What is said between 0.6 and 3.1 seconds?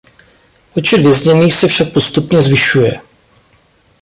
Počet vězněných se však postupně zvyšuje.